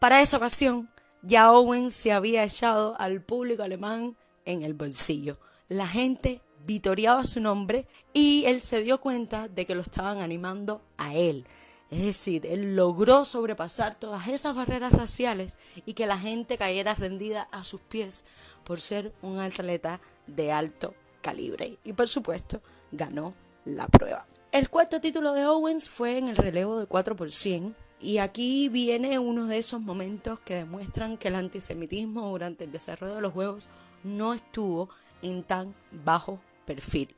Para 0.01 0.23
esa 0.23 0.39
ocasión, 0.39 0.89
ya 1.21 1.53
Owens 1.53 1.93
se 1.95 2.11
había 2.11 2.43
echado 2.43 2.99
al 2.99 3.21
público 3.21 3.65
alemán 3.65 4.17
en 4.47 4.63
el 4.63 4.73
bolsillo. 4.73 5.39
La 5.69 5.87
gente 5.87 6.41
vitoreaba 6.65 7.23
su 7.25 7.39
nombre 7.39 7.87
y 8.15 8.45
él 8.47 8.63
se 8.63 8.83
dio 8.83 8.99
cuenta 9.03 9.49
de 9.49 9.67
que 9.67 9.75
lo 9.75 9.83
estaban 9.83 10.23
animando 10.23 10.81
a 10.97 11.15
él. 11.15 11.47
Es 11.91 12.03
decir, 12.03 12.47
él 12.47 12.77
logró 12.77 13.27
sobrepasar 13.27 13.95
todas 13.95 14.27
esas 14.29 14.55
barreras 14.55 14.93
raciales 14.93 15.53
y 15.85 15.93
que 15.93 16.07
la 16.07 16.17
gente 16.17 16.57
cayera 16.57 16.95
rendida 16.95 17.43
a 17.53 17.63
sus 17.63 17.83
pies 17.83 18.25
por 18.65 18.81
ser 18.81 19.13
un 19.21 19.39
atleta 19.39 20.01
de 20.27 20.51
alto 20.51 20.95
calibre. 21.21 21.77
Y 21.85 21.93
por 21.93 22.09
supuesto, 22.09 22.63
ganó 22.91 23.35
la 23.67 23.87
prueba. 23.87 24.27
El 24.51 24.71
cuarto 24.71 24.99
título 25.03 25.35
de 25.35 25.45
Owens 25.45 25.91
fue 25.91 26.17
en 26.17 26.29
el 26.29 26.37
relevo 26.37 26.81
de 26.81 26.87
4 26.87 27.17
por 27.17 27.31
100 27.31 27.77
y 28.01 28.19
aquí 28.19 28.69
viene 28.69 29.19
uno 29.19 29.47
de 29.47 29.59
esos 29.59 29.81
momentos 29.81 30.41
que 30.41 30.55
demuestran 30.55 31.19
que 31.19 31.29
el 31.29 31.35
antisemitismo 31.35 32.29
durante 32.31 32.65
el 32.65 32.73
desarrollo 32.73 33.17
de 33.17 33.21
los 33.21 33.33
juegos 33.33 33.69
no 34.03 34.33
estuvo 34.33 34.89
en 35.23 35.43
tan 35.43 35.75
bajo 35.91 36.41
perfil. 36.65 37.15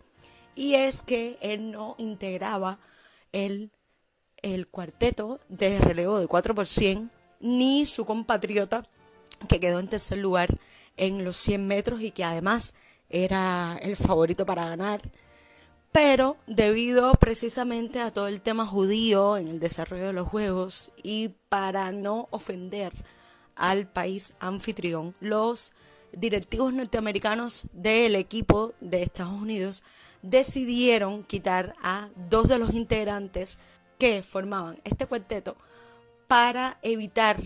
Y 0.56 0.74
es 0.74 1.02
que 1.02 1.38
él 1.40 1.70
no 1.70 1.94
integraba 1.98 2.80
el, 3.30 3.70
cuarteto 4.70 5.40
de 5.48 5.78
relevo 5.78 6.18
de 6.18 6.26
4 6.26 6.54
por 6.54 6.66
100 6.66 7.10
ni 7.40 7.86
su 7.86 8.04
compatriota 8.04 8.84
que 9.48 9.60
quedó 9.60 9.78
en 9.78 9.88
tercer 9.88 10.18
lugar 10.18 10.58
en 10.96 11.24
los 11.24 11.36
100 11.36 11.66
metros 11.66 12.02
y 12.02 12.10
que 12.10 12.24
además 12.24 12.74
era 13.08 13.78
el 13.82 13.96
favorito 13.96 14.44
para 14.44 14.68
ganar 14.68 15.00
pero 15.92 16.38
debido 16.46 17.12
precisamente 17.14 18.00
a 18.00 18.10
todo 18.10 18.26
el 18.26 18.40
tema 18.40 18.66
judío 18.66 19.36
en 19.36 19.48
el 19.48 19.60
desarrollo 19.60 20.06
de 20.06 20.12
los 20.14 20.26
juegos 20.26 20.90
y 21.02 21.28
para 21.50 21.92
no 21.92 22.28
ofender 22.30 22.92
al 23.54 23.86
país 23.86 24.32
anfitrión, 24.40 25.14
los 25.20 25.72
directivos 26.12 26.72
norteamericanos 26.72 27.64
del 27.72 28.16
equipo 28.16 28.72
de 28.80 29.02
Estados 29.02 29.34
Unidos 29.34 29.82
decidieron 30.22 31.24
quitar 31.24 31.74
a 31.82 32.08
dos 32.30 32.48
de 32.48 32.58
los 32.58 32.72
integrantes 32.72 33.58
que 33.98 34.22
formaban 34.22 34.80
este 34.84 35.06
cuarteto 35.06 35.56
para 36.26 36.78
evitar 36.82 37.36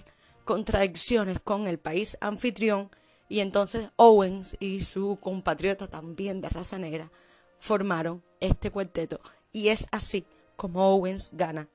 contradicciones 0.45 1.41
con 1.41 1.67
el 1.67 1.79
país 1.79 2.17
anfitrión. 2.21 2.91
Y 3.29 3.41
entonces 3.41 3.91
Owens 3.97 4.57
y 4.61 4.83
su 4.83 5.19
compatriota 5.21 5.89
también 5.89 6.41
de 6.41 6.49
raza 6.49 6.79
negra 6.79 7.11
formaron 7.59 8.23
este 8.41 8.71
cuarteto 8.71 9.21
y 9.53 9.69
es 9.69 9.87
así 9.91 10.25
como 10.57 10.87
Owens 10.87 11.31
gana 11.33 11.69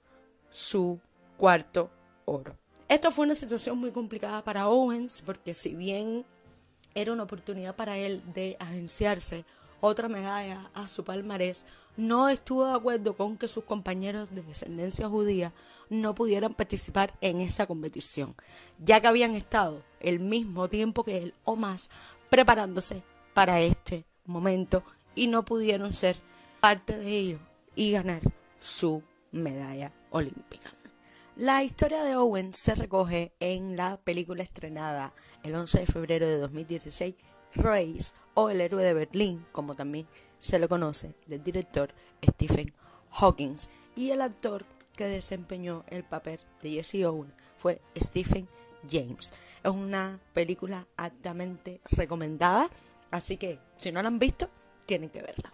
su 0.49 0.99
cuarto 1.37 1.89
oro. 2.25 2.57
Esto 2.87 3.11
fue 3.11 3.25
una 3.25 3.35
situación 3.35 3.77
muy 3.77 3.91
complicada 3.91 4.43
para 4.43 4.67
Owens 4.67 5.21
porque 5.25 5.53
si 5.53 5.75
bien 5.75 6.25
era 6.93 7.13
una 7.13 7.23
oportunidad 7.23 7.75
para 7.75 7.97
él 7.97 8.21
de 8.33 8.57
agenciarse 8.59 9.45
otra 9.79 10.09
medalla 10.09 10.69
a 10.73 10.87
su 10.87 11.03
palmarés, 11.03 11.65
no 11.97 12.29
estuvo 12.29 12.65
de 12.65 12.73
acuerdo 12.73 13.15
con 13.17 13.37
que 13.37 13.47
sus 13.47 13.63
compañeros 13.63 14.33
de 14.33 14.41
descendencia 14.43 15.09
judía 15.09 15.53
no 15.89 16.15
pudieran 16.15 16.53
participar 16.53 17.13
en 17.21 17.41
esa 17.41 17.65
competición, 17.65 18.35
ya 18.77 19.01
que 19.01 19.07
habían 19.07 19.35
estado 19.35 19.83
el 19.99 20.19
mismo 20.19 20.69
tiempo 20.69 21.03
que 21.03 21.17
él 21.17 21.33
o 21.43 21.55
más 21.55 21.89
preparándose 22.29 23.03
para 23.33 23.61
este 23.61 24.05
momento 24.25 24.83
y 25.15 25.27
no 25.27 25.43
pudieron 25.43 25.93
ser 25.93 26.17
parte 26.61 26.95
de 26.95 27.09
ello 27.09 27.39
y 27.75 27.91
ganar 27.91 28.21
su 28.59 29.03
medalla 29.31 29.91
olímpica. 30.11 30.71
La 31.35 31.63
historia 31.63 32.03
de 32.03 32.15
Owen 32.15 32.53
se 32.53 32.75
recoge 32.75 33.33
en 33.39 33.75
la 33.75 33.97
película 33.97 34.43
estrenada 34.43 35.11
el 35.41 35.55
11 35.55 35.79
de 35.79 35.85
febrero 35.87 36.27
de 36.27 36.37
2016, 36.37 37.15
Race 37.55 38.13
o 38.35 38.51
El 38.51 38.61
héroe 38.61 38.83
de 38.83 38.93
Berlín, 38.93 39.43
como 39.51 39.73
también 39.73 40.07
se 40.39 40.59
le 40.59 40.67
conoce, 40.67 41.15
del 41.25 41.43
director 41.43 41.95
Stephen 42.23 42.73
Hawking. 43.09 43.55
Y 43.95 44.11
el 44.11 44.21
actor 44.21 44.63
que 44.95 45.05
desempeñó 45.05 45.83
el 45.87 46.03
papel 46.03 46.39
de 46.61 46.73
Jesse 46.73 47.05
Owen 47.05 47.33
fue 47.57 47.81
Stephen 47.97 48.47
James. 48.87 49.33
Es 49.63 49.71
una 49.71 50.19
película 50.33 50.85
altamente 50.95 51.81
recomendada, 51.89 52.69
así 53.09 53.37
que 53.37 53.57
si 53.77 53.91
no 53.91 54.03
la 54.03 54.09
han 54.09 54.19
visto, 54.19 54.47
tienen 54.85 55.09
que 55.09 55.23
verla. 55.23 55.51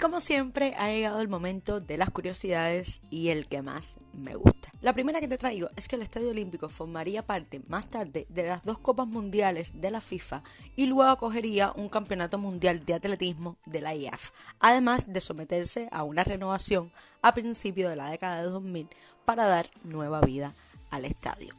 Como 0.00 0.20
siempre, 0.20 0.74
ha 0.78 0.88
llegado 0.88 1.20
el 1.20 1.28
momento 1.28 1.80
de 1.80 1.98
las 1.98 2.10
curiosidades 2.10 3.02
y 3.10 3.28
el 3.28 3.46
que 3.46 3.60
más 3.60 3.98
me 4.14 4.34
gusta. 4.34 4.70
La 4.80 4.94
primera 4.94 5.20
que 5.20 5.28
te 5.28 5.36
traigo 5.36 5.68
es 5.76 5.88
que 5.88 5.96
el 5.96 6.02
Estadio 6.02 6.30
Olímpico 6.30 6.70
formaría 6.70 7.26
parte 7.26 7.60
más 7.68 7.88
tarde 7.88 8.26
de 8.30 8.44
las 8.44 8.64
dos 8.64 8.78
Copas 8.78 9.06
Mundiales 9.06 9.80
de 9.80 9.90
la 9.90 10.00
FIFA 10.00 10.42
y 10.74 10.86
luego 10.86 11.10
acogería 11.10 11.72
un 11.76 11.90
Campeonato 11.90 12.38
Mundial 12.38 12.80
de 12.80 12.94
Atletismo 12.94 13.58
de 13.66 13.82
la 13.82 13.94
IAF, 13.94 14.30
además 14.58 15.12
de 15.12 15.20
someterse 15.20 15.88
a 15.92 16.02
una 16.02 16.24
renovación 16.24 16.90
a 17.20 17.34
principios 17.34 17.90
de 17.90 17.96
la 17.96 18.10
década 18.10 18.42
de 18.42 18.48
2000 18.48 18.88
para 19.26 19.46
dar 19.46 19.70
nueva 19.84 20.22
vida 20.22 20.54
al 20.90 21.04
estadio. 21.04 21.54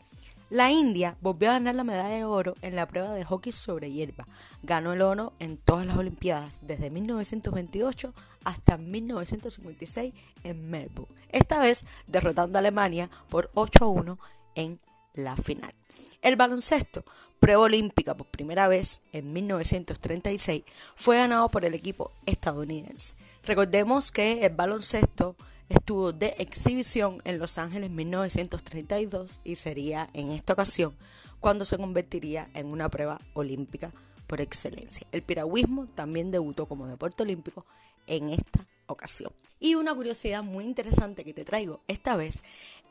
La 0.51 0.69
India 0.69 1.15
volvió 1.21 1.49
a 1.49 1.53
ganar 1.53 1.75
la 1.75 1.85
medalla 1.85 2.13
de 2.13 2.25
oro 2.25 2.55
en 2.61 2.75
la 2.75 2.85
prueba 2.85 3.13
de 3.13 3.23
hockey 3.23 3.53
sobre 3.53 3.89
hierba. 3.89 4.27
Ganó 4.63 4.91
el 4.91 5.01
oro 5.01 5.31
en 5.39 5.55
todas 5.55 5.85
las 5.85 5.95
Olimpiadas 5.95 6.59
desde 6.67 6.89
1928 6.89 8.13
hasta 8.43 8.77
1956 8.77 10.13
en 10.43 10.69
Melbourne. 10.69 11.15
Esta 11.29 11.61
vez 11.61 11.85
derrotando 12.05 12.57
a 12.57 12.59
Alemania 12.59 13.09
por 13.29 13.49
8 13.53 13.85
a 13.85 13.87
1 13.87 14.19
en 14.55 14.79
la 15.13 15.37
final. 15.37 15.73
El 16.21 16.35
baloncesto, 16.35 17.05
prueba 17.39 17.61
olímpica 17.61 18.17
por 18.17 18.27
primera 18.27 18.67
vez 18.67 18.99
en 19.13 19.31
1936, 19.31 20.63
fue 20.95 21.15
ganado 21.15 21.47
por 21.47 21.63
el 21.63 21.75
equipo 21.75 22.11
estadounidense. 22.25 23.15
Recordemos 23.45 24.11
que 24.11 24.45
el 24.45 24.53
baloncesto 24.53 25.37
estuvo 25.71 26.13
de 26.13 26.35
exhibición 26.37 27.21
en 27.23 27.39
Los 27.39 27.57
Ángeles 27.57 27.89
en 27.89 27.95
1932 27.95 29.41
y 29.43 29.55
sería 29.55 30.09
en 30.13 30.31
esta 30.31 30.53
ocasión 30.53 30.95
cuando 31.39 31.65
se 31.65 31.77
convertiría 31.77 32.49
en 32.53 32.67
una 32.67 32.89
prueba 32.89 33.19
olímpica 33.33 33.91
por 34.27 34.41
excelencia. 34.41 35.07
El 35.11 35.23
piragüismo 35.23 35.87
también 35.87 36.31
debutó 36.31 36.65
como 36.65 36.87
deporte 36.87 37.23
olímpico 37.23 37.65
en 38.07 38.29
esta 38.29 38.65
ocasión. 38.87 39.31
Y 39.59 39.75
una 39.75 39.93
curiosidad 39.93 40.43
muy 40.43 40.65
interesante 40.65 41.23
que 41.23 41.33
te 41.33 41.45
traigo 41.45 41.81
esta 41.87 42.15
vez 42.15 42.41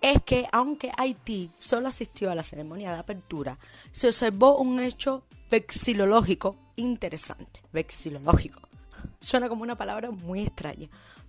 es 0.01 0.23
que 0.25 0.47
aunque 0.53 0.93
Haití 0.97 1.51
solo 1.59 1.89
asistió 1.89 2.31
a 2.31 2.35
la 2.35 2.45
ceremonia 2.45 2.93
de 2.93 2.99
apertura, 2.99 3.59
se 3.93 4.09
observó 4.09 4.59
un 4.59 4.81
hecho 4.81 5.25
vexilológico 5.51 6.57
interesante. 6.77 7.63
Vexilológico. 7.73 8.61
Suena 9.19 9.49
como 9.49 9.63
una 9.63 9.77
palabra 9.77 10.11
muy 10.11 10.43
extraña, 10.43 10.89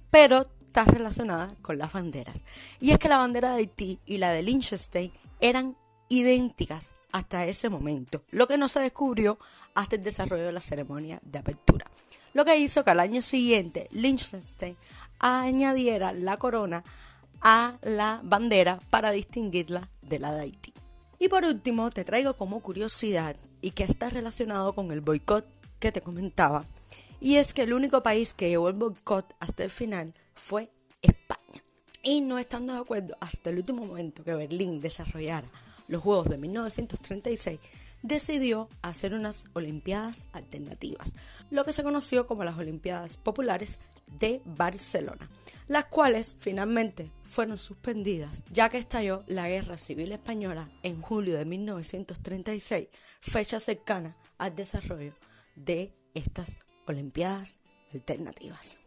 pero 0.10 0.48
está 0.72 0.86
relacionada 0.86 1.54
con 1.62 1.78
las 1.78 1.92
banderas. 1.92 2.46
Y 2.80 2.92
es 2.92 2.98
que 2.98 3.10
la 3.10 3.18
bandera 3.18 3.50
de 3.50 3.58
Haití 3.58 4.00
y 4.06 4.20
la 4.20 4.32
de 4.32 4.42
Liechtenstein 4.42 5.12
eran 5.42 5.76
idénticas 6.08 6.94
hasta 7.12 7.46
ese 7.46 7.68
momento, 7.68 8.24
lo 8.32 8.48
que 8.48 8.58
no 8.58 8.70
se 8.70 8.80
descubrió 8.80 9.38
hasta 9.76 9.98
el 9.98 10.04
desarrollo 10.04 10.46
de 10.46 10.54
la 10.54 10.62
ceremonia 10.62 11.20
de 11.24 11.40
apertura. 11.40 11.92
Lo 12.34 12.46
que 12.46 12.56
hizo 12.56 12.86
que 12.86 12.92
al 12.92 13.02
año 13.02 13.22
siguiente 13.22 13.90
Liechtenstein 13.92 14.78
añadiera 15.20 16.14
la 16.14 16.38
corona 16.38 16.86
a 17.42 17.78
la 17.82 18.22
bandera 18.24 18.80
para 18.90 19.12
distinguirla 19.12 19.90
de 20.02 20.20
la 20.20 20.32
de 20.32 20.44
Haití. 20.44 20.74
Y 21.20 21.28
por 21.28 21.44
último, 21.44 21.92
te 21.92 22.06
traigo 22.06 22.38
como 22.38 22.62
curiosidad 22.62 23.36
y 23.60 23.72
que 23.72 23.84
está 23.84 24.10
relacionado 24.10 24.72
con 24.72 24.92
el 24.92 25.02
boicot 25.02 25.46
que 25.80 25.92
te 25.92 26.00
comentaba, 26.00 26.66
y 27.20 27.36
es 27.36 27.54
que 27.54 27.64
el 27.64 27.74
único 27.74 28.02
país 28.02 28.34
que 28.34 28.48
llevó 28.48 28.70
el 28.70 28.76
boicot 28.76 29.36
hasta 29.42 29.66
el 29.66 29.70
final 29.70 30.14
fue 30.41 30.71
España. 31.01 31.63
Y 32.04 32.21
no 32.21 32.39
estando 32.39 32.73
de 32.73 32.80
acuerdo 32.80 33.15
hasta 33.19 33.51
el 33.51 33.58
último 33.58 33.86
momento 33.86 34.23
que 34.23 34.34
Berlín 34.34 34.82
desarrollara 34.82 35.47
los 35.88 36.01
Juegos 36.01 36.30
de 36.30 36.38
1936, 36.38 37.60
decidió 38.01 38.67
hacer 38.82 39.13
unas 39.13 39.45
Olimpiadas 39.54 40.25
alternativas, 40.32 41.13
lo 41.51 41.63
que 41.63 41.73
se 41.73 41.84
conoció 41.84 42.25
como 42.25 42.43
las 42.43 42.58
Olimpiadas 42.58 43.17
Populares 43.17 43.80
de 44.19 44.41
Barcelona, 44.45 45.30
las 45.67 45.86
cuales 45.86 46.36
finalmente 46.39 47.12
fueron 47.23 47.58
suspendidas 47.58 48.43
ya 48.51 48.69
que 48.69 48.77
estalló 48.77 49.23
la 49.27 49.47
Guerra 49.47 49.77
Civil 49.77 50.12
Española 50.12 50.71
en 50.82 51.01
julio 51.01 51.38
de 51.38 51.45
1936, 51.45 52.88
fecha 53.19 53.60
cercana 53.60 54.17
al 54.38 54.56
desarrollo 54.56 55.13
de 55.56 55.93
estas 56.15 56.58
Olimpiadas 56.88 57.60
alternativas. 57.93 58.81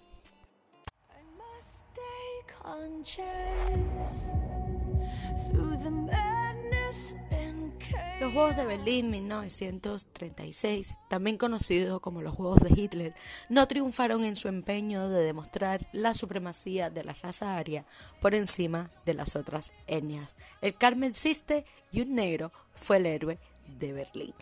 Los 8.20 8.32
Juegos 8.32 8.56
de 8.56 8.64
Berlín 8.64 9.10
1936, 9.10 10.96
también 11.08 11.36
conocidos 11.36 12.00
como 12.00 12.22
los 12.22 12.34
Juegos 12.34 12.60
de 12.60 12.70
Hitler, 12.74 13.14
no 13.50 13.68
triunfaron 13.68 14.24
en 14.24 14.36
su 14.36 14.48
empeño 14.48 15.08
de 15.08 15.22
demostrar 15.22 15.86
la 15.92 16.14
supremacía 16.14 16.88
de 16.88 17.04
la 17.04 17.12
raza 17.12 17.56
aria 17.56 17.84
por 18.20 18.34
encima 18.34 18.90
de 19.04 19.14
las 19.14 19.36
otras 19.36 19.72
etnias. 19.86 20.36
El 20.62 20.74
Carmen 20.74 21.12
Siste 21.14 21.66
y 21.92 22.00
un 22.00 22.14
negro 22.14 22.50
fue 22.74 22.96
el 22.96 23.06
héroe 23.06 23.38
de 23.78 23.92
Berlín. 23.92 24.34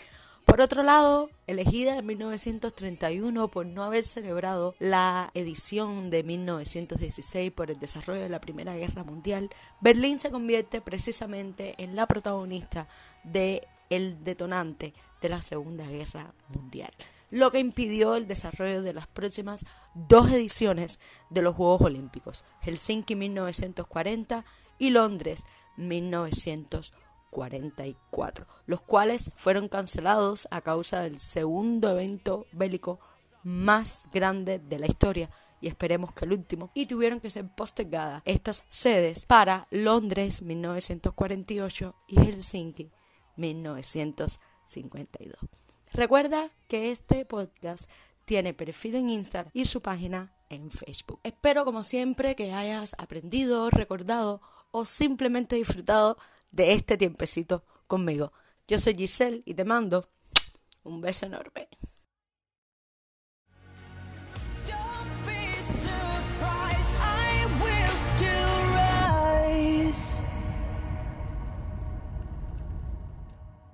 Por 0.45 0.61
otro 0.61 0.83
lado, 0.83 1.31
elegida 1.47 1.97
en 1.97 2.07
1931 2.07 3.49
por 3.49 3.65
no 3.65 3.85
haber 3.85 4.05
celebrado 4.05 4.75
la 4.81 5.31
edición 5.35 6.11
de 6.11 6.25
1916 6.25 7.53
por 7.53 7.71
el 7.71 7.79
desarrollo 7.79 8.21
de 8.21 8.29
la 8.29 8.41
Primera 8.41 8.75
Guerra 8.75 9.05
Mundial, 9.05 9.51
Berlín 9.81 10.19
se 10.19 10.31
convierte 10.31 10.81
precisamente 10.81 11.75
en 11.79 11.97
la 11.97 12.07
protagonista 12.07 12.89
de 13.25 13.67
el 13.89 14.25
detonante 14.25 14.95
de 15.21 15.29
la 15.29 15.43
Segunda 15.43 15.87
Guerra 15.87 16.35
Mundial, 16.49 16.93
lo 17.31 17.51
que 17.51 17.61
impidió 17.61 18.17
el 18.17 18.27
desarrollo 18.27 18.83
de 18.83 18.95
las 18.95 19.07
próximas 19.07 19.65
dos 19.95 20.31
ediciones 20.31 20.99
de 21.31 21.43
los 21.43 21.55
Juegos 21.55 21.83
Olímpicos, 21.83 22.45
Helsinki 22.63 23.15
1940 23.15 24.45
y 24.79 24.91
Londres 24.91 25.47
1940. 25.77 27.02
44, 27.33 28.47
los 28.67 28.83
cuales 28.83 29.33
fueron 29.37 29.69
cancelados 29.69 30.47
a 30.51 30.61
causa 30.61 31.01
del 31.01 31.19
segundo 31.19 31.91
evento 31.91 32.47
bélico 32.53 33.01
más 33.43 34.07
grande 34.13 34.61
de 34.61 34.79
la 34.79 34.87
historia 34.87 35.31
y 35.63 35.69
esperemos 35.69 36.13
que 36.13 36.27
el 36.27 36.33
último, 36.33 36.71
y 36.75 36.87
tuvieron 36.87 37.21
que 37.21 37.31
ser 37.31 37.49
postergadas 37.49 38.21
estas 38.25 38.65
sedes 38.69 39.25
para 39.25 39.69
Londres 39.71 40.43
1948 40.43 41.95
y 42.09 42.17
Helsinki 42.17 42.91
1952. 43.37 45.39
Recuerda 45.93 46.51
que 46.69 46.91
este 46.91 47.25
podcast 47.25 47.89
tiene 48.25 48.55
perfil 48.55 48.97
en 48.97 49.11
Instagram 49.11 49.53
y 49.55 49.67
su 49.67 49.81
página 49.81 50.35
en 50.49 50.71
Facebook. 50.71 51.21
Espero 51.23 51.65
como 51.65 51.85
siempre 51.85 52.35
que 52.35 52.53
hayas 52.53 52.95
aprendido, 52.99 53.71
recordado 53.71 54.41
o 54.73 54.85
simplemente 54.85 55.57
disfrutado 55.57 56.19
de 56.53 56.73
este 56.73 56.97
tiempecito 56.97 57.65
conmigo. 57.87 58.33
Yo 58.69 58.79
soy 58.79 58.95
Giselle 58.95 59.43
y 59.45 59.55
te 59.55 59.65
mando 59.65 60.05
un 60.85 61.01
beso 61.01 61.27
enorme. 61.27 61.69